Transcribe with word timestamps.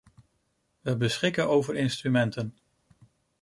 We 0.81 0.95
beschikken 0.97 1.47
over 1.49 1.75
instrumenten. 1.75 2.57